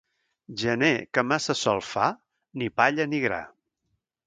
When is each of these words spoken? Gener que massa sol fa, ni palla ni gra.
Gener 0.61 0.89
que 1.17 1.23
massa 1.33 1.55
sol 1.59 1.83
fa, 1.91 2.09
ni 2.63 2.73
palla 2.81 3.09
ni 3.13 3.23
gra. 3.29 3.41